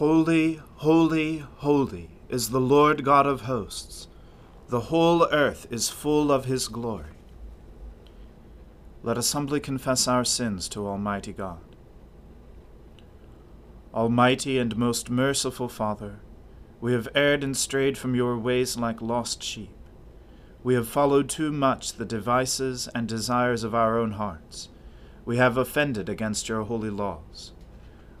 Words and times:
Holy, 0.00 0.58
holy, 0.76 1.44
holy 1.56 2.08
is 2.30 2.48
the 2.48 2.58
Lord 2.58 3.04
God 3.04 3.26
of 3.26 3.42
hosts. 3.42 4.08
The 4.70 4.88
whole 4.88 5.28
earth 5.30 5.66
is 5.70 5.90
full 5.90 6.32
of 6.32 6.46
his 6.46 6.68
glory. 6.68 7.18
Let 9.02 9.18
us 9.18 9.34
humbly 9.34 9.60
confess 9.60 10.08
our 10.08 10.24
sins 10.24 10.70
to 10.70 10.86
Almighty 10.86 11.34
God. 11.34 11.60
Almighty 13.92 14.58
and 14.58 14.74
most 14.74 15.10
merciful 15.10 15.68
Father, 15.68 16.20
we 16.80 16.94
have 16.94 17.08
erred 17.14 17.44
and 17.44 17.54
strayed 17.54 17.98
from 17.98 18.14
your 18.14 18.38
ways 18.38 18.78
like 18.78 19.02
lost 19.02 19.42
sheep. 19.42 19.76
We 20.64 20.72
have 20.76 20.88
followed 20.88 21.28
too 21.28 21.52
much 21.52 21.92
the 21.92 22.06
devices 22.06 22.88
and 22.94 23.06
desires 23.06 23.64
of 23.64 23.74
our 23.74 23.98
own 23.98 24.12
hearts. 24.12 24.70
We 25.26 25.36
have 25.36 25.58
offended 25.58 26.08
against 26.08 26.48
your 26.48 26.62
holy 26.62 26.88
laws. 26.88 27.52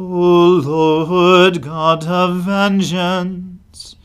O 0.00 0.62
Lord 0.64 1.60
God 1.60 2.06
of 2.06 2.42
vengeance, 2.42 3.96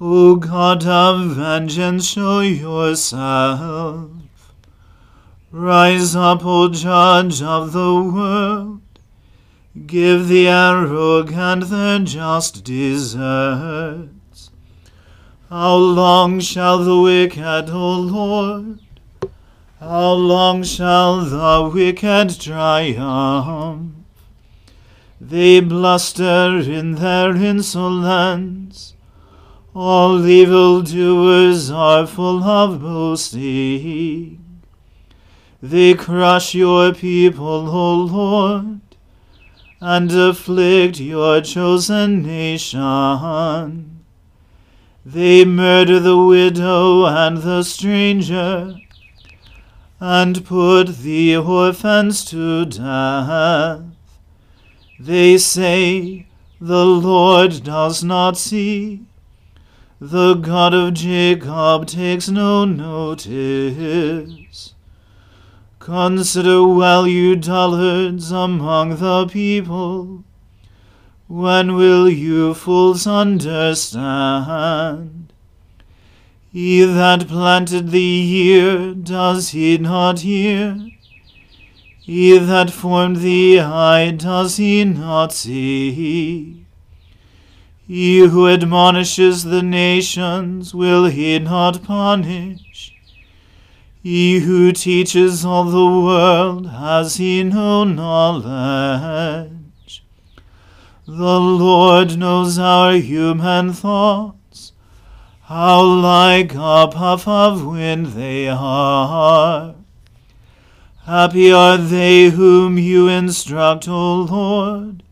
O 0.00 0.34
God 0.34 0.84
of 0.84 1.36
vengeance, 1.36 2.08
show 2.08 2.40
yourself. 2.40 4.10
Rise 5.52 6.16
up, 6.16 6.44
O 6.44 6.68
Judge 6.68 7.40
of 7.42 7.70
the 7.70 7.94
world. 7.94 8.80
Give 9.86 10.26
the 10.26 10.48
arrogant 10.48 11.68
their 11.68 12.00
just 12.00 12.64
desert. 12.64 14.08
How 15.48 15.76
long 15.76 16.40
shall 16.40 16.78
the 16.78 17.00
wicked, 17.00 17.70
O 17.70 18.00
Lord? 18.00 18.80
How 19.78 20.12
long 20.12 20.64
shall 20.64 21.20
the 21.20 21.70
wicked 21.72 22.40
triumph? 22.40 23.99
They 25.20 25.60
bluster 25.60 26.58
in 26.58 26.94
their 26.94 27.36
insolence. 27.36 28.94
All 29.74 30.26
evildoers 30.26 31.70
are 31.70 32.06
full 32.06 32.42
of 32.42 32.80
boasting. 32.80 34.62
They 35.62 35.92
crush 35.92 36.54
your 36.54 36.94
people, 36.94 37.68
O 37.68 37.94
Lord, 37.96 38.80
and 39.78 40.10
afflict 40.10 40.98
your 40.98 41.42
chosen 41.42 42.22
nation. 42.22 44.00
They 45.04 45.44
murder 45.44 46.00
the 46.00 46.16
widow 46.16 47.04
and 47.04 47.38
the 47.38 47.62
stranger, 47.62 48.74
and 50.00 50.44
put 50.46 50.96
the 51.02 51.36
orphans 51.36 52.24
to 52.26 52.64
death. 52.64 53.89
They 55.02 55.38
say, 55.38 56.26
The 56.60 56.84
Lord 56.84 57.64
does 57.64 58.04
not 58.04 58.36
see. 58.36 59.06
The 59.98 60.34
God 60.34 60.74
of 60.74 60.92
Jacob 60.92 61.86
takes 61.86 62.28
no 62.28 62.66
notice. 62.66 63.14
Consider 65.78 66.66
well, 66.68 67.06
you 67.06 67.34
dullards 67.34 68.30
among 68.30 68.96
the 68.96 69.26
people 69.26 70.22
when 71.28 71.76
will 71.76 72.06
you 72.10 72.52
fools 72.52 73.06
understand? 73.06 73.72
He 76.52 76.82
that 76.84 77.26
planted 77.26 77.90
the 77.90 77.98
ear, 78.00 78.92
does 78.92 79.50
he 79.50 79.78
not 79.78 80.20
hear? 80.20 80.90
He 82.12 82.36
that 82.38 82.72
formed 82.72 83.18
the 83.18 83.60
eye, 83.60 84.10
does 84.10 84.56
he 84.56 84.82
not 84.82 85.32
see? 85.32 86.66
He 87.86 88.18
who 88.26 88.48
admonishes 88.48 89.44
the 89.44 89.62
nations, 89.62 90.74
will 90.74 91.04
he 91.04 91.38
not 91.38 91.84
punish? 91.84 92.92
He 94.02 94.40
who 94.40 94.72
teaches 94.72 95.44
all 95.44 95.66
the 95.66 95.86
world, 95.86 96.70
has 96.70 97.18
he 97.18 97.44
no 97.44 97.84
knowledge? 97.84 99.52
The 101.06 101.38
Lord 101.38 102.18
knows 102.18 102.58
our 102.58 102.94
human 102.94 103.72
thoughts, 103.72 104.72
how 105.42 105.80
like 105.80 106.56
a 106.56 106.88
puff 106.92 107.28
of 107.28 107.64
wind 107.64 108.06
they 108.06 108.48
are. 108.48 109.76
Happy 111.10 111.50
are 111.50 111.76
they 111.76 112.30
whom 112.30 112.78
you 112.78 113.08
instruct, 113.08 113.88
O 113.88 114.20
Lord, 114.20 115.02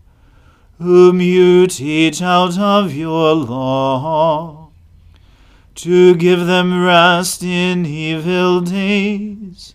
whom 0.79 1.21
you 1.21 1.67
teach 1.67 2.23
out 2.23 2.57
of 2.57 2.95
your 2.95 3.35
law, 3.35 4.71
to 5.75 6.15
give 6.15 6.47
them 6.47 6.85
rest 6.85 7.43
in 7.43 7.85
evil 7.85 8.61
days, 8.61 9.75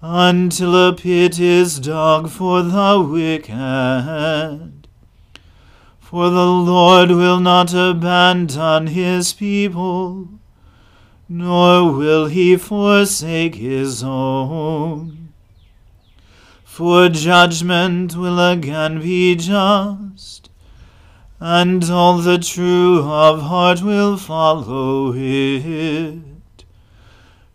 until 0.00 0.88
a 0.88 0.92
pit 0.92 1.40
is 1.40 1.80
dug 1.80 2.30
for 2.30 2.62
the 2.62 3.04
wicked. 3.04 4.86
For 5.98 6.30
the 6.30 6.46
Lord 6.46 7.10
will 7.10 7.40
not 7.40 7.74
abandon 7.74 8.86
his 8.86 9.32
people, 9.32 10.28
nor 11.28 11.92
will 11.92 12.26
he 12.26 12.56
forsake 12.56 13.56
his 13.56 14.04
own 14.04 15.19
for 16.80 17.10
judgment 17.10 18.16
will 18.16 18.40
again 18.40 19.00
be 19.02 19.36
just, 19.36 20.48
and 21.38 21.84
all 21.90 22.16
the 22.16 22.38
true 22.38 23.02
of 23.02 23.42
heart 23.42 23.82
will 23.82 24.16
follow 24.16 25.12
it. 25.14 26.64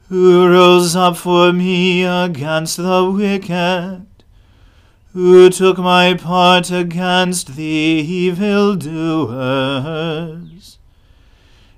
Who 0.09 0.47
rose 0.47 0.95
up 0.95 1.17
for 1.17 1.51
me 1.51 2.03
against 2.03 2.77
the 2.77 3.11
wicked? 3.11 4.05
Who 5.13 5.49
took 5.49 5.79
my 5.79 6.13
part 6.13 6.69
against 6.69 7.55
the 7.55 7.63
evildoers? 7.63 8.77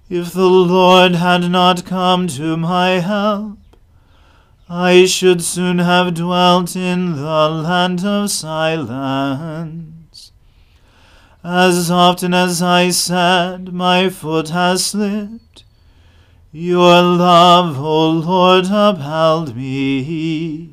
If 0.09 0.33
the 0.33 0.49
Lord 0.49 1.15
had 1.15 1.49
not 1.49 1.85
come 1.85 2.27
to 2.27 2.57
my 2.57 2.99
help, 2.99 3.59
I 4.69 5.05
should 5.05 5.41
soon 5.41 5.79
have 5.79 6.15
dwelt 6.15 6.75
in 6.75 7.15
the 7.15 7.49
land 7.49 8.03
of 8.03 8.29
silence. 8.29 10.33
As 11.41 11.89
often 11.89 12.33
as 12.33 12.61
I 12.61 12.89
said, 12.89 13.73
my 13.73 14.09
foot 14.09 14.49
has 14.49 14.87
slipped, 14.87 15.63
your 16.51 17.01
love, 17.01 17.79
O 17.79 18.09
Lord, 18.09 18.65
upheld 18.69 19.55
me. 19.55 20.71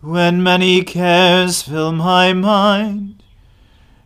When 0.00 0.42
many 0.42 0.82
cares 0.82 1.62
fill 1.62 1.92
my 1.92 2.32
mind, 2.32 3.22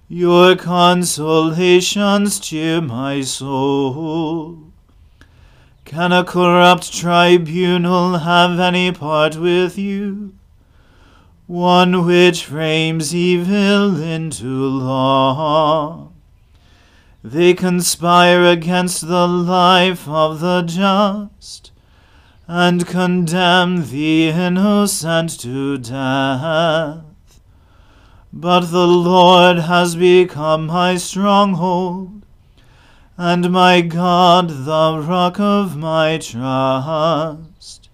your 0.08 0.56
consolations 0.56 2.38
cheer 2.38 2.82
my 2.82 3.22
soul. 3.22 4.67
Can 5.88 6.12
a 6.12 6.22
corrupt 6.22 6.92
tribunal 6.92 8.18
have 8.18 8.60
any 8.60 8.92
part 8.92 9.36
with 9.36 9.78
you? 9.78 10.34
One 11.46 12.04
which 12.04 12.44
frames 12.44 13.14
evil 13.14 13.98
into 13.98 14.66
law. 14.66 16.10
They 17.24 17.54
conspire 17.54 18.44
against 18.44 19.08
the 19.08 19.26
life 19.26 20.06
of 20.06 20.40
the 20.40 20.60
just, 20.60 21.70
and 22.46 22.86
condemn 22.86 23.88
the 23.88 24.28
innocent 24.28 25.40
to 25.40 25.78
death. 25.78 27.40
But 28.30 28.66
the 28.66 28.86
Lord 28.86 29.60
has 29.60 29.96
become 29.96 30.66
my 30.66 30.98
stronghold 30.98 32.26
and 33.20 33.50
my 33.50 33.80
God, 33.80 34.48
the 34.48 35.04
rock 35.04 35.40
of 35.40 35.76
my 35.76 36.18
trust. 36.18 37.88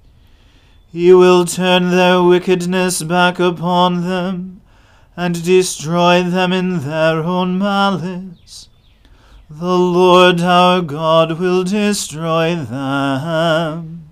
He 0.93 1.15
will 1.15 1.47
turn 1.47 1.91
their 1.91 2.23
wickedness 2.23 3.03
back 3.03 3.41
upon 3.41 4.03
them, 4.03 4.61
and 5.17 5.43
destroy 5.43 6.23
them 6.23 6.53
in 6.53 6.81
their 6.81 7.21
own 7.25 7.59
malice. 7.59 8.69
The 9.49 9.79
Lord 9.79 10.43
our 10.43 10.83
God 10.83 11.39
will 11.39 11.65
destroy 11.65 12.55
them. 12.57 14.11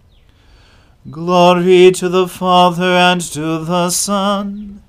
Glory 1.10 1.90
to 1.90 2.08
the 2.08 2.26
Father 2.26 2.84
and 2.84 3.20
to 3.20 3.58
the 3.64 3.90
Son 3.90 4.82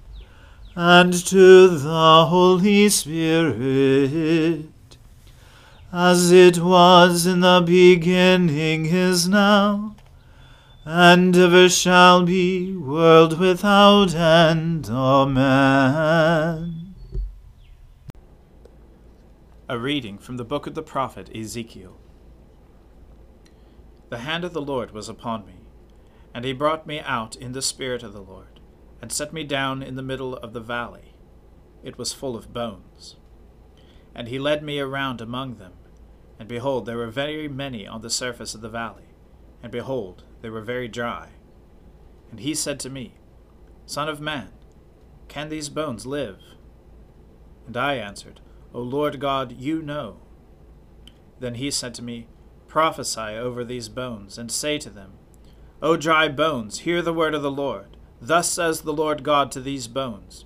and 0.76 1.14
to 1.14 1.68
the 1.68 2.26
Holy 2.30 2.88
Spirit 2.88 4.73
as 5.96 6.32
it 6.32 6.58
was 6.58 7.28
in 7.28 7.42
the 7.42 7.62
beginning 7.64 8.88
is 8.88 9.28
now, 9.28 9.96
and 10.84 11.38
ever 11.38 11.70
shall 11.70 12.24
be, 12.24 12.76
world 12.76 13.38
without 13.38 14.16
end. 14.16 14.90
Amen. 14.90 16.96
A 19.70 19.78
reading 19.78 20.18
from 20.18 20.38
the 20.38 20.44
book 20.44 20.66
of 20.66 20.74
the 20.74 20.82
prophet 20.82 21.30
Ezekiel. 21.36 21.96
The 24.10 24.18
hand 24.18 24.44
of 24.44 24.54
the 24.54 24.64
Lord 24.64 24.94
was 24.94 25.08
upon 25.08 25.46
me, 25.46 25.58
and 26.34 26.44
he 26.44 26.54
brought 26.54 26.88
me 26.88 27.02
out 27.02 27.36
in 27.36 27.52
the 27.52 27.62
spirit 27.62 28.02
of 28.02 28.14
the 28.14 28.24
Lord, 28.24 28.60
and 29.00 29.12
set 29.12 29.32
me 29.32 29.44
down 29.44 29.84
in 29.84 29.96
the 29.96 30.02
middle 30.02 30.38
of 30.38 30.54
the 30.54 30.60
valley. 30.60 31.14
It 31.84 32.00
was 32.00 32.14
full 32.14 32.36
of 32.36 32.52
bones. 32.52 33.18
And 34.16 34.28
he 34.28 34.40
led 34.40 34.64
me 34.64 34.80
around 34.80 35.22
among 35.22 35.58
them 35.58 35.74
and 36.40 36.48
behold, 36.48 36.86
there 36.86 36.98
were 36.98 37.08
very 37.08 37.48
many 37.48 37.88
on 37.88 38.02
the 38.02 38.10
surface 38.10 38.56
of 38.56 38.62
the 38.62 38.70
valley, 38.70 39.14
and 39.62 39.72
behold, 39.72 40.24
they 40.42 40.50
were 40.50 40.62
very 40.62 40.88
dry. 40.88 41.30
And 42.32 42.40
he 42.40 42.56
said 42.56 42.80
to 42.82 42.90
me, 42.90 43.16
Son 43.86 44.10
of 44.10 44.20
man, 44.20 44.50
can 45.28 45.50
these 45.50 45.70
bones 45.70 46.06
live? 46.06 46.40
And 47.68 47.78
I 47.78 47.96
answered, 47.96 48.42
O 48.74 48.82
Lord 48.82 49.20
God, 49.20 49.54
you 49.54 49.82
know. 49.82 50.18
Then 51.40 51.56
he 51.56 51.70
said 51.72 51.94
to 51.96 52.02
me, 52.02 52.28
Prophesy 52.68 53.22
over 53.22 53.64
these 53.64 53.90
bones, 53.90 54.38
and 54.38 54.52
say 54.52 54.78
to 54.80 54.90
them, 54.90 55.14
O 55.82 55.96
dry 55.96 56.28
bones, 56.28 56.80
hear 56.80 57.02
the 57.02 57.14
word 57.14 57.36
of 57.36 57.42
the 57.42 57.52
Lord. 57.52 57.98
Thus 58.22 58.50
says 58.50 58.82
the 58.82 58.94
Lord 58.94 59.24
God 59.24 59.52
to 59.52 59.62
these 59.62 59.88
bones 59.88 60.46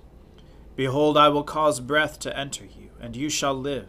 Behold, 0.76 1.16
I 1.16 1.28
will 1.28 1.44
cause 1.44 1.80
breath 1.80 2.18
to 2.20 2.36
enter 2.38 2.64
you, 2.64 2.90
and 3.00 3.16
you 3.16 3.30
shall 3.30 3.54
live 3.54 3.88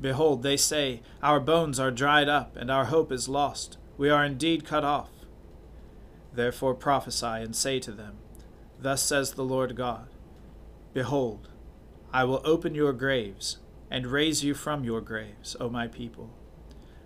Behold, 0.00 0.42
they 0.42 0.56
say, 0.56 1.02
Our 1.22 1.40
bones 1.40 1.78
are 1.78 1.90
dried 1.90 2.28
up, 2.28 2.56
and 2.56 2.70
our 2.70 2.86
hope 2.86 3.12
is 3.12 3.28
lost. 3.28 3.76
We 3.98 4.08
are 4.08 4.24
indeed 4.24 4.64
cut 4.64 4.84
off. 4.84 5.10
Therefore 6.32 6.74
prophesy, 6.74 7.26
and 7.26 7.54
say 7.54 7.80
to 7.80 7.92
them, 7.92 8.16
Thus 8.78 9.02
says 9.02 9.32
the 9.32 9.44
Lord 9.44 9.76
God 9.76 10.08
Behold, 10.94 11.48
I 12.12 12.24
will 12.24 12.40
open 12.44 12.74
your 12.74 12.92
graves, 12.92 13.58
and 13.90 14.06
raise 14.06 14.42
you 14.42 14.54
from 14.54 14.84
your 14.84 15.00
graves, 15.00 15.54
O 15.60 15.68
my 15.68 15.86
people. 15.86 16.30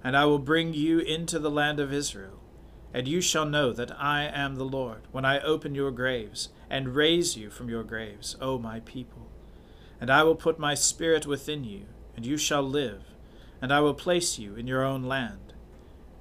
And 0.02 0.16
I 0.16 0.26
will 0.26 0.38
bring 0.38 0.72
you 0.72 0.98
into 1.00 1.38
the 1.38 1.50
land 1.50 1.80
of 1.80 1.92
Israel. 1.92 2.40
And 2.92 3.08
you 3.08 3.20
shall 3.20 3.46
know 3.46 3.72
that 3.72 3.90
I 4.00 4.24
am 4.24 4.54
the 4.54 4.64
Lord, 4.64 5.02
when 5.10 5.24
I 5.24 5.40
open 5.40 5.74
your 5.74 5.90
graves, 5.90 6.50
and 6.70 6.94
raise 6.94 7.36
you 7.36 7.50
from 7.50 7.68
your 7.68 7.82
graves, 7.82 8.36
O 8.40 8.56
my 8.56 8.80
people. 8.80 9.26
And 10.00 10.10
I 10.10 10.22
will 10.22 10.36
put 10.36 10.58
my 10.60 10.74
spirit 10.74 11.26
within 11.26 11.64
you 11.64 11.86
and 12.16 12.25
you 12.25 12.37
shall 12.37 12.62
live, 12.62 13.02
and 13.61 13.73
I 13.73 13.80
will 13.80 13.94
place 13.94 14.38
you 14.38 14.54
in 14.54 14.66
your 14.66 14.85
own 14.85 15.02
land. 15.02 15.54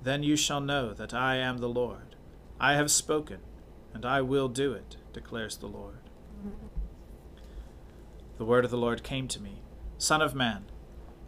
Then 0.02 0.24
you 0.24 0.36
shall 0.36 0.62
know 0.62 0.94
that 0.94 1.14
I 1.14 1.36
am 1.38 1.58
the 1.58 1.70
Lord. 1.70 2.16
I 2.60 2.74
have 2.74 2.92
spoken, 2.92 3.40
and 3.94 4.06
I 4.06 4.22
will 4.22 4.48
do 4.48 4.74
it, 4.74 4.98
declares 5.14 5.58
the 5.58 5.68
Lord. 5.68 6.00
The 8.38 8.46
word 8.46 8.66
of 8.66 8.72
the 8.72 8.78
Lord 8.78 9.04
came 9.04 9.28
to 9.30 9.42
me 9.42 9.62
Son 9.98 10.22
of 10.22 10.36
man, 10.36 10.66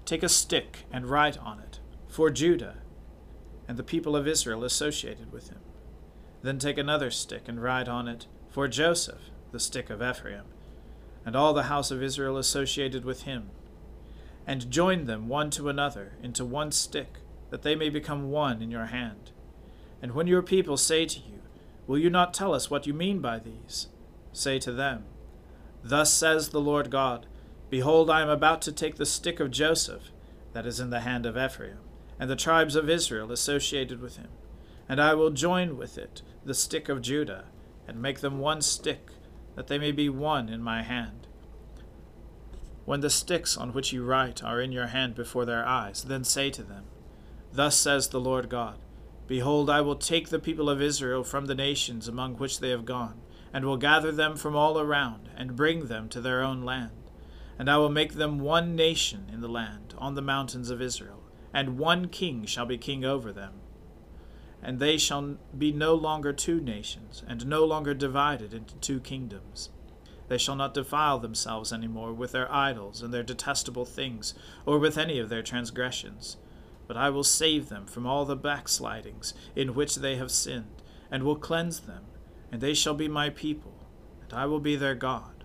take 0.03 0.23
a 0.23 0.29
stick 0.29 0.85
and 0.91 1.05
write 1.05 1.37
on 1.37 1.59
it, 1.59 1.79
for 2.07 2.29
Judah 2.29 2.77
and 3.67 3.77
the 3.77 3.83
people 3.83 4.15
of 4.15 4.27
Israel 4.27 4.63
associated 4.63 5.31
with 5.31 5.49
him. 5.49 5.59
Then 6.41 6.59
take 6.59 6.77
another 6.77 7.09
stick 7.09 7.43
and 7.47 7.61
write 7.61 7.87
on 7.87 8.07
it, 8.07 8.27
for 8.49 8.67
Joseph, 8.67 9.31
the 9.51 9.59
stick 9.59 9.89
of 9.89 10.01
Ephraim, 10.01 10.45
and 11.25 11.35
all 11.35 11.53
the 11.53 11.63
house 11.63 11.89
of 11.89 12.03
Israel 12.03 12.37
associated 12.37 13.03
with 13.03 13.23
him, 13.23 13.49
and 14.47 14.69
join 14.69 15.05
them 15.05 15.27
one 15.27 15.49
to 15.51 15.69
another 15.69 16.13
into 16.21 16.45
one 16.45 16.71
stick, 16.71 17.19
that 17.49 17.63
they 17.63 17.75
may 17.75 17.89
become 17.89 18.31
one 18.31 18.61
in 18.61 18.71
your 18.71 18.85
hand. 18.85 19.31
And 20.01 20.13
when 20.13 20.27
your 20.27 20.41
people 20.41 20.77
say 20.77 21.05
to 21.05 21.19
you, 21.19 21.41
Will 21.87 21.97
you 21.99 22.09
not 22.09 22.33
tell 22.33 22.53
us 22.53 22.69
what 22.69 22.87
you 22.87 22.93
mean 22.93 23.19
by 23.19 23.39
these? 23.39 23.87
Say 24.33 24.59
to 24.59 24.71
them, 24.71 25.05
Thus 25.83 26.11
says 26.11 26.49
the 26.49 26.61
Lord 26.61 26.89
God, 26.89 27.27
Behold, 27.69 28.09
I 28.09 28.21
am 28.21 28.29
about 28.29 28.61
to 28.63 28.71
take 28.71 28.95
the 28.95 29.05
stick 29.05 29.39
of 29.39 29.51
Joseph, 29.51 30.11
that 30.53 30.65
is 30.65 30.79
in 30.79 30.89
the 30.89 31.01
hand 31.01 31.25
of 31.25 31.37
Ephraim, 31.37 31.77
and 32.19 32.29
the 32.29 32.35
tribes 32.35 32.75
of 32.75 32.89
Israel 32.89 33.31
associated 33.31 34.01
with 34.01 34.17
him, 34.17 34.29
and 34.87 35.01
I 35.01 35.13
will 35.13 35.31
join 35.31 35.77
with 35.77 35.97
it 35.97 36.21
the 36.43 36.53
stick 36.53 36.89
of 36.89 37.01
Judah, 37.01 37.45
and 37.87 38.01
make 38.01 38.19
them 38.19 38.39
one 38.39 38.61
stick, 38.61 39.09
that 39.55 39.67
they 39.67 39.77
may 39.77 39.91
be 39.91 40.09
one 40.09 40.49
in 40.49 40.61
my 40.61 40.81
hand. 40.81 41.24
When 42.85 43.01
the 43.01 43.09
sticks 43.09 43.57
on 43.57 43.73
which 43.73 43.91
you 43.91 44.03
write 44.03 44.43
are 44.43 44.61
in 44.61 44.71
your 44.71 44.87
hand 44.87 45.15
before 45.15 45.43
their 45.43 45.65
eyes, 45.65 46.03
then 46.03 46.23
say 46.23 46.51
to 46.51 46.63
them, 46.63 46.85
Thus 47.51 47.75
says 47.75 48.09
the 48.09 48.19
Lord 48.19 48.47
God, 48.47 48.77
Behold, 49.27 49.71
I 49.71 49.81
will 49.81 49.95
take 49.95 50.29
the 50.29 50.39
people 50.39 50.69
of 50.69 50.81
Israel 50.81 51.23
from 51.23 51.47
the 51.47 51.55
nations 51.55 52.07
among 52.07 52.35
which 52.35 52.59
they 52.59 52.69
have 52.69 52.85
gone, 52.85 53.21
and 53.51 53.65
will 53.65 53.77
gather 53.77 54.11
them 54.11 54.35
from 54.35 54.55
all 54.55 54.79
around, 54.79 55.29
and 55.35 55.55
bring 55.55 55.87
them 55.87 56.09
to 56.09 56.21
their 56.21 56.43
own 56.43 56.61
land. 56.61 56.91
And 57.57 57.71
I 57.71 57.77
will 57.77 57.89
make 57.89 58.13
them 58.13 58.39
one 58.39 58.75
nation 58.75 59.31
in 59.33 59.41
the 59.41 59.47
land, 59.47 59.95
on 59.97 60.13
the 60.13 60.21
mountains 60.21 60.69
of 60.69 60.81
Israel, 60.81 61.23
and 61.51 61.79
one 61.79 62.07
king 62.07 62.45
shall 62.45 62.67
be 62.67 62.77
king 62.77 63.03
over 63.03 63.31
them. 63.31 63.53
And 64.61 64.79
they 64.79 64.97
shall 64.97 65.37
be 65.57 65.71
no 65.71 65.95
longer 65.95 66.33
two 66.33 66.59
nations, 66.59 67.23
and 67.27 67.47
no 67.47 67.65
longer 67.65 67.95
divided 67.95 68.53
into 68.53 68.75
two 68.75 68.99
kingdoms. 68.99 69.69
They 70.27 70.37
shall 70.39 70.55
not 70.55 70.73
defile 70.73 71.19
themselves 71.19 71.71
any 71.71 71.87
more 71.87 72.11
with 72.11 72.31
their 72.31 72.51
idols 72.51 73.01
and 73.01 73.13
their 73.13 73.23
detestable 73.23 73.85
things, 73.85 74.33
or 74.65 74.79
with 74.79 74.97
any 74.97 75.19
of 75.19 75.29
their 75.29 75.43
transgressions. 75.43 76.37
But 76.87 76.97
I 76.97 77.11
will 77.11 77.23
save 77.23 77.69
them 77.69 77.85
from 77.85 78.07
all 78.07 78.25
the 78.25 78.35
backslidings 78.35 79.35
in 79.55 79.75
which 79.75 79.97
they 79.97 80.15
have 80.15 80.31
sinned, 80.31 80.81
and 81.11 81.23
will 81.23 81.35
cleanse 81.35 81.81
them, 81.81 82.05
and 82.51 82.59
they 82.59 82.73
shall 82.73 82.95
be 82.95 83.07
my 83.07 83.29
people, 83.29 83.73
and 84.23 84.33
I 84.33 84.47
will 84.47 84.59
be 84.59 84.75
their 84.75 84.95
God. 84.95 85.43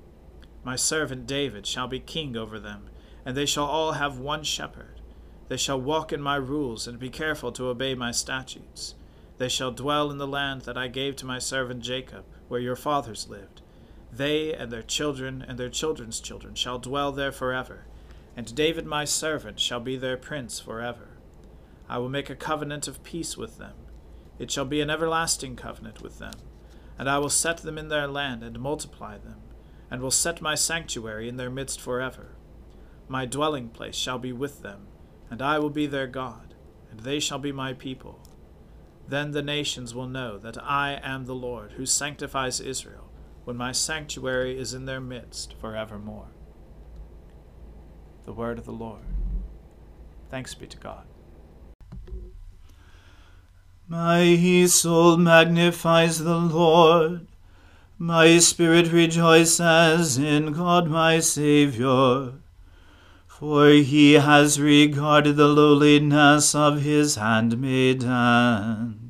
My 0.65 0.77
servant 0.77 1.27
David 1.27 1.67
shall 1.67 1.89
be 1.89 2.01
king 2.01 2.37
over 2.37 2.59
them, 2.59 2.89
and 3.25 3.37
they 3.37 3.47
shall 3.47 3.67
all 3.67 3.93
have 3.93 4.19
one 4.19 4.45
shepherd. 4.45 5.03
They 5.49 5.59
shall 5.59 5.81
walk 5.81 6.11
in 6.11 6.23
my 6.23 6.37
rules, 6.37 6.87
and 6.87 6.99
be 6.99 7.11
careful 7.11 7.53
to 7.53 7.69
obey 7.69 7.95
my 7.95 8.13
statutes. 8.13 8.95
They 9.37 9.49
shall 9.49 9.73
dwell 9.73 10.11
in 10.11 10.19
the 10.19 10.27
land 10.27 10.63
that 10.63 10.79
I 10.79 10.89
gave 10.89 11.17
to 11.17 11.27
my 11.27 11.39
servant 11.39 11.83
Jacob, 11.83 12.25
where 12.49 12.61
your 12.61 12.77
fathers 12.77 13.29
lived 13.29 13.61
they 14.12 14.52
and 14.52 14.73
their 14.73 14.83
children 14.83 15.45
and 15.47 15.59
their 15.59 15.69
children's 15.69 16.21
children 16.21 16.55
shall 16.55 16.79
dwell 16.79 17.12
there 17.12 17.33
forever, 17.33 17.87
and 18.37 18.55
David 18.55 18.87
my 18.87 19.05
servant 19.05 19.61
shall 19.61 19.81
be 19.81 19.97
their 19.97 20.17
prince 20.17 20.59
forever. 20.59 21.09
I 21.88 21.99
will 21.99 22.09
make 22.09 22.31
a 22.31 22.37
covenant 22.37 22.88
of 22.88 23.02
peace 23.02 23.37
with 23.37 23.59
them. 23.59 23.75
It 24.38 24.50
shall 24.50 24.64
be 24.64 24.81
an 24.81 24.90
everlasting 24.90 25.57
covenant 25.57 26.02
with 26.02 26.19
them. 26.19 26.35
And 26.99 27.09
I 27.09 27.19
will 27.19 27.31
set 27.31 27.59
them 27.59 27.79
in 27.79 27.88
their 27.88 28.07
land 28.07 28.43
and 28.43 28.59
multiply 28.61 29.17
them, 29.17 29.40
and 29.90 30.02
will 30.02 30.11
set 30.11 30.43
my 30.43 30.55
sanctuary 30.55 31.29
in 31.29 31.37
their 31.37 31.50
midst 31.50 31.81
forever. 31.81 32.37
My 33.09 33.26
dwelling 33.26 33.71
place 33.71 33.97
shall 33.97 34.19
be 34.19 34.33
with 34.33 34.62
them, 34.62 34.87
and 35.31 35.40
I 35.40 35.59
will 35.59 35.71
be 35.71 35.87
their 35.87 36.07
God, 36.07 36.55
and 36.90 37.00
they 37.00 37.21
shall 37.21 37.38
be 37.38 37.52
my 37.52 37.73
people. 37.73 38.21
Then 39.09 39.33
the 39.33 39.43
nations 39.43 39.95
will 39.95 40.07
know 40.07 40.38
that 40.38 40.62
I 40.62 41.00
am 41.02 41.25
the 41.25 41.35
Lord, 41.35 41.73
who 41.73 41.87
sanctifies 41.87 42.61
Israel 42.61 43.10
when 43.50 43.57
my 43.57 43.73
sanctuary 43.73 44.57
is 44.57 44.73
in 44.75 44.85
their 44.85 45.00
midst 45.00 45.54
forevermore. 45.54 46.28
The 48.25 48.33
word 48.33 48.61
of 48.61 48.64
the 48.64 48.71
Lord. 48.71 49.02
Thanks 50.28 50.54
be 50.54 50.69
to 50.69 50.76
God. 50.76 51.04
My 53.88 54.37
soul 54.66 55.16
magnifies 55.16 56.21
the 56.21 56.37
Lord. 56.37 57.26
My 57.99 58.38
spirit 58.38 58.92
rejoices 58.92 60.16
in 60.16 60.52
God 60.52 60.87
my 60.87 61.19
Saviour. 61.19 62.35
For 63.26 63.71
he 63.71 64.12
has 64.12 64.61
regarded 64.61 65.35
the 65.35 65.49
lowliness 65.49 66.54
of 66.54 66.83
his 66.83 67.16
handmaiden. 67.16 69.10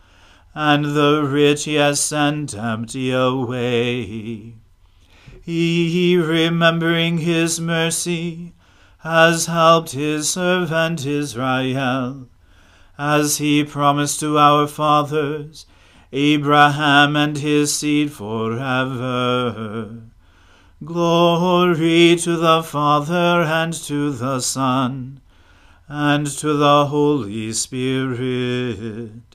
and 0.53 0.95
the 0.95 1.23
rich 1.23 1.63
he 1.63 1.75
has 1.75 1.99
sent 1.99 2.53
empty 2.53 3.11
away. 3.11 4.55
He, 5.43 6.17
remembering 6.17 7.19
his 7.19 7.59
mercy, 7.59 8.53
has 8.99 9.47
helped 9.47 9.91
his 9.91 10.29
servant 10.29 11.05
Israel, 11.05 12.27
as 12.97 13.37
he 13.37 13.63
promised 13.63 14.19
to 14.19 14.37
our 14.37 14.67
fathers, 14.67 15.65
Abraham 16.13 17.15
and 17.15 17.37
his 17.37 17.73
seed 17.73 18.11
forever. 18.11 20.01
Glory 20.83 22.15
to 22.17 22.37
the 22.37 22.61
Father 22.61 23.43
and 23.43 23.73
to 23.73 24.11
the 24.11 24.39
Son 24.39 25.21
and 25.87 26.27
to 26.27 26.53
the 26.53 26.87
Holy 26.87 27.53
Spirit 27.53 29.30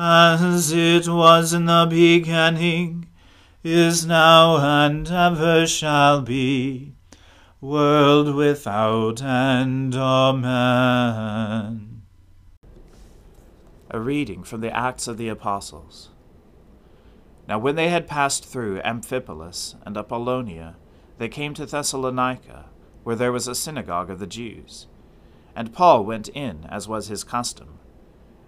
as 0.00 0.70
it 0.70 1.08
was 1.08 1.52
in 1.52 1.64
the 1.64 1.84
beginning, 1.90 3.08
is 3.64 4.06
now, 4.06 4.56
and 4.58 5.10
ever 5.10 5.66
shall 5.66 6.20
be, 6.22 6.92
world 7.60 8.32
without 8.32 9.20
end. 9.20 9.96
Amen. 9.96 11.22
A 13.90 13.98
reading 13.98 14.44
from 14.44 14.60
the 14.60 14.70
Acts 14.70 15.08
of 15.08 15.18
the 15.18 15.28
Apostles. 15.28 16.10
Now 17.48 17.58
when 17.58 17.74
they 17.74 17.88
had 17.88 18.06
passed 18.06 18.46
through 18.46 18.80
Amphipolis 18.82 19.74
and 19.84 19.96
Apollonia, 19.96 20.76
they 21.16 21.28
came 21.28 21.54
to 21.54 21.66
Thessalonica, 21.66 22.66
where 23.02 23.16
there 23.16 23.32
was 23.32 23.48
a 23.48 23.54
synagogue 23.54 24.10
of 24.10 24.20
the 24.20 24.28
Jews. 24.28 24.86
And 25.56 25.72
Paul 25.72 26.04
went 26.04 26.28
in, 26.28 26.68
as 26.70 26.86
was 26.86 27.08
his 27.08 27.24
custom 27.24 27.80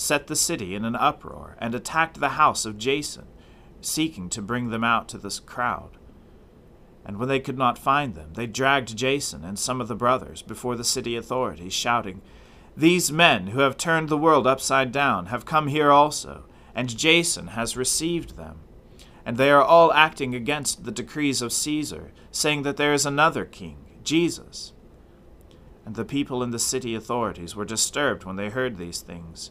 set 0.00 0.28
the 0.28 0.36
city 0.36 0.74
in 0.74 0.86
an 0.86 0.96
uproar, 0.96 1.56
and 1.60 1.74
attacked 1.74 2.18
the 2.18 2.30
house 2.30 2.64
of 2.64 2.78
Jason, 2.78 3.26
seeking 3.82 4.30
to 4.30 4.40
bring 4.40 4.70
them 4.70 4.82
out 4.82 5.08
to 5.08 5.18
this 5.18 5.38
crowd. 5.38 5.98
And 7.04 7.18
when 7.18 7.28
they 7.28 7.38
could 7.38 7.58
not 7.58 7.76
find 7.76 8.14
them, 8.14 8.32
they 8.32 8.46
dragged 8.46 8.96
Jason 8.96 9.44
and 9.44 9.58
some 9.58 9.78
of 9.78 9.88
the 9.88 9.94
brothers 9.94 10.40
before 10.40 10.74
the 10.74 10.84
city 10.84 11.16
authorities, 11.16 11.74
shouting, 11.74 12.22
These 12.74 13.12
men 13.12 13.48
who 13.48 13.60
have 13.60 13.76
turned 13.76 14.08
the 14.08 14.16
world 14.16 14.46
upside 14.46 14.90
down 14.90 15.26
have 15.26 15.44
come 15.44 15.66
here 15.66 15.90
also, 15.90 16.44
and 16.74 16.96
Jason 16.96 17.48
has 17.48 17.76
received 17.76 18.38
them. 18.38 18.60
And 19.26 19.36
they 19.36 19.50
are 19.50 19.62
all 19.62 19.92
acting 19.92 20.34
against 20.34 20.84
the 20.84 20.92
decrees 20.92 21.42
of 21.42 21.52
Caesar, 21.52 22.12
saying 22.30 22.62
that 22.62 22.78
there 22.78 22.94
is 22.94 23.04
another 23.04 23.44
king, 23.44 23.76
Jesus. 24.02 24.72
And 25.84 25.94
the 25.94 26.06
people 26.06 26.42
in 26.42 26.52
the 26.52 26.58
city 26.58 26.94
authorities 26.94 27.54
were 27.54 27.66
disturbed 27.66 28.24
when 28.24 28.36
they 28.36 28.48
heard 28.48 28.78
these 28.78 29.02
things. 29.02 29.50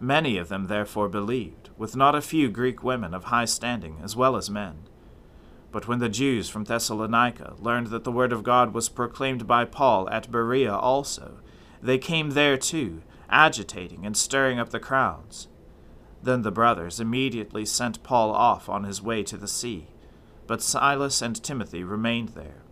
Many 0.00 0.36
of 0.38 0.48
them 0.48 0.66
therefore 0.66 1.08
believed, 1.08 1.70
with 1.76 1.96
not 1.96 2.14
a 2.14 2.20
few 2.20 2.50
Greek 2.50 2.84
women 2.84 3.14
of 3.14 3.24
high 3.24 3.46
standing 3.46 3.98
as 4.02 4.14
well 4.14 4.36
as 4.36 4.48
men. 4.48 4.88
But 5.72 5.88
when 5.88 5.98
the 5.98 6.08
Jews 6.08 6.48
from 6.48 6.64
Thessalonica 6.64 7.54
learned 7.58 7.88
that 7.88 8.04
the 8.04 8.12
word 8.12 8.32
of 8.32 8.44
God 8.44 8.72
was 8.72 8.88
proclaimed 8.88 9.46
by 9.46 9.64
Paul 9.64 10.08
at 10.10 10.30
Berea 10.30 10.74
also, 10.74 11.40
they 11.82 11.98
came 11.98 12.30
there 12.30 12.56
too, 12.56 13.02
agitating 13.28 14.06
and 14.06 14.16
stirring 14.16 14.58
up 14.58 14.70
the 14.70 14.80
crowds. 14.80 15.48
Then 16.22 16.42
the 16.42 16.50
brothers 16.50 17.00
immediately 17.00 17.66
sent 17.66 18.02
Paul 18.02 18.32
off 18.32 18.68
on 18.68 18.84
his 18.84 19.02
way 19.02 19.22
to 19.24 19.36
the 19.36 19.48
sea, 19.48 19.88
but 20.46 20.62
Silas 20.62 21.20
and 21.20 21.42
Timothy 21.42 21.84
remained 21.84 22.30
there. 22.30 22.62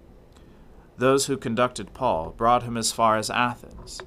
Those 0.96 1.26
who 1.26 1.36
conducted 1.36 1.92
Paul 1.92 2.30
brought 2.36 2.62
him 2.62 2.76
as 2.76 2.92
far 2.92 3.18
as 3.18 3.30
Athens, 3.30 4.00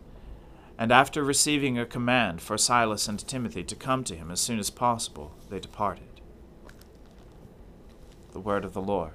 and 0.79 0.93
after 0.93 1.25
receiving 1.25 1.77
a 1.77 1.86
command 1.86 2.41
for 2.41 2.57
Silas 2.57 3.09
and 3.09 3.19
Timothy 3.19 3.65
to 3.65 3.75
come 3.75 4.05
to 4.05 4.15
him 4.15 4.31
as 4.31 4.39
soon 4.39 4.59
as 4.59 4.69
possible, 4.69 5.36
they 5.50 5.59
departed 5.59 6.21
the 8.31 8.39
word 8.39 8.63
of 8.63 8.74
the 8.74 8.81
Lord. 8.81 9.12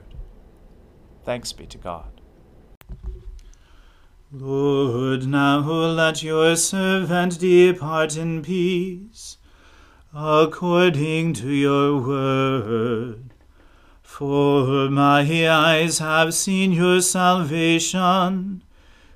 Thanks 1.25 1.53
be 1.53 1.65
to 1.65 1.79
God. 1.79 2.21
Lord, 4.31 5.27
now 5.27 5.61
let 5.61 6.23
your 6.23 6.55
servant 6.57 7.41
depart 7.41 8.19
in 8.19 8.43
peace, 8.43 9.39
according 10.13 11.33
to 11.35 11.49
your 11.49 11.99
word. 11.99 13.33
For 14.03 14.91
my 14.91 15.49
eyes 15.49 15.99
have 15.99 16.35
seen 16.35 16.73
your 16.73 17.01
salvation, 17.01 18.64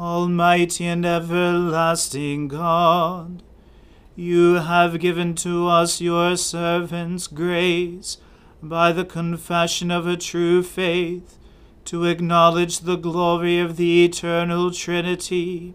Almighty 0.00 0.86
and 0.86 1.04
everlasting 1.04 2.48
God, 2.48 3.42
you 4.16 4.54
have 4.54 4.98
given 4.98 5.34
to 5.34 5.68
us, 5.68 6.00
your 6.00 6.38
servants, 6.38 7.26
grace 7.26 8.16
by 8.62 8.92
the 8.92 9.04
confession 9.04 9.90
of 9.90 10.06
a 10.06 10.16
true 10.16 10.62
faith 10.62 11.36
to 11.84 12.06
acknowledge 12.06 12.80
the 12.80 12.96
glory 12.96 13.58
of 13.58 13.76
the 13.76 14.02
eternal 14.06 14.70
Trinity, 14.70 15.74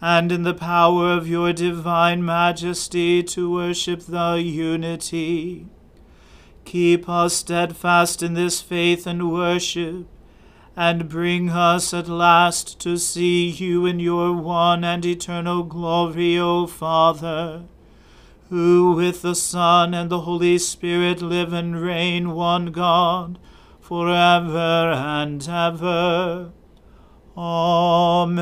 and 0.00 0.30
in 0.30 0.44
the 0.44 0.54
power 0.54 1.10
of 1.10 1.26
your 1.26 1.52
divine 1.52 2.24
majesty 2.24 3.24
to 3.24 3.52
worship 3.52 4.02
the 4.02 4.34
unity. 4.34 5.66
Keep 6.64 7.08
us 7.08 7.34
steadfast 7.34 8.22
in 8.22 8.34
this 8.34 8.60
faith 8.60 9.04
and 9.04 9.32
worship, 9.32 10.06
and 10.78 11.08
bring 11.08 11.50
us 11.50 11.92
at 11.92 12.06
last 12.06 12.78
to 12.78 12.96
see 12.96 13.48
you 13.48 13.84
in 13.84 13.98
your 13.98 14.32
one 14.32 14.84
and 14.84 15.04
eternal 15.04 15.64
glory, 15.64 16.38
O 16.38 16.68
Father, 16.68 17.64
who 18.48 18.92
with 18.92 19.22
the 19.22 19.34
Son 19.34 19.92
and 19.92 20.08
the 20.08 20.20
Holy 20.20 20.56
Spirit 20.56 21.20
live 21.20 21.52
and 21.52 21.82
reign 21.82 22.30
one 22.30 22.66
God, 22.66 23.40
for 23.80 24.08
ever 24.08 24.92
and 24.92 25.48
ever. 25.48 26.52
Amen. 27.36 28.40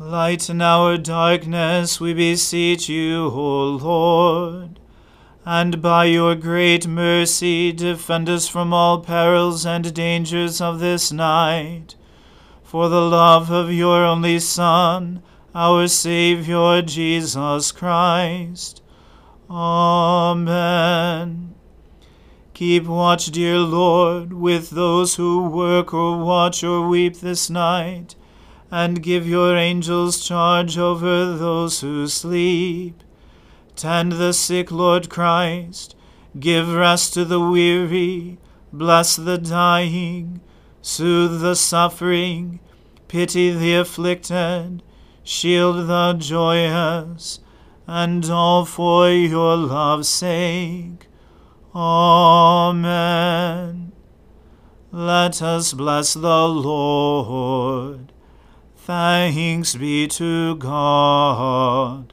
Lighten 0.00 0.60
our 0.60 0.98
darkness, 0.98 2.00
we 2.00 2.12
beseech 2.12 2.88
you, 2.88 3.26
O 3.26 3.76
Lord, 3.76 4.77
and 5.50 5.80
by 5.80 6.04
your 6.04 6.34
great 6.34 6.86
mercy 6.86 7.72
defend 7.72 8.28
us 8.28 8.46
from 8.46 8.70
all 8.70 9.00
perils 9.00 9.64
and 9.64 9.94
dangers 9.94 10.60
of 10.60 10.78
this 10.78 11.10
night. 11.10 11.94
For 12.62 12.90
the 12.90 13.00
love 13.00 13.50
of 13.50 13.72
your 13.72 14.04
only 14.04 14.40
Son, 14.40 15.22
our 15.54 15.88
Saviour 15.88 16.82
Jesus 16.82 17.72
Christ. 17.72 18.82
Amen. 19.48 20.74
Keep 22.52 22.84
watch, 22.84 23.28
dear 23.28 23.56
Lord, 23.60 24.34
with 24.34 24.68
those 24.68 25.14
who 25.14 25.48
work 25.48 25.94
or 25.94 26.22
watch 26.22 26.62
or 26.62 26.86
weep 26.86 27.20
this 27.20 27.48
night 27.48 28.16
and 28.70 29.02
give 29.02 29.26
your 29.26 29.56
angels 29.56 30.22
charge 30.22 30.76
over 30.76 31.34
those 31.34 31.80
who 31.80 32.06
sleep. 32.06 33.02
Tend 33.78 34.10
the 34.10 34.32
sick, 34.32 34.72
Lord 34.72 35.08
Christ. 35.08 35.94
Give 36.36 36.74
rest 36.74 37.14
to 37.14 37.24
the 37.24 37.38
weary. 37.38 38.36
Bless 38.72 39.14
the 39.14 39.38
dying. 39.38 40.40
Soothe 40.82 41.40
the 41.40 41.54
suffering. 41.54 42.58
Pity 43.06 43.52
the 43.52 43.76
afflicted. 43.76 44.82
Shield 45.22 45.86
the 45.86 46.14
joyous. 46.14 47.38
And 47.86 48.28
all 48.28 48.64
for 48.64 49.12
your 49.12 49.54
love's 49.54 50.08
sake. 50.08 51.06
Amen. 51.72 52.72
Let 54.90 55.40
us 55.40 55.72
bless 55.72 56.14
the 56.14 56.48
Lord. 56.48 58.12
Thanks 58.74 59.76
be 59.76 60.08
to 60.08 60.56
God. 60.56 62.12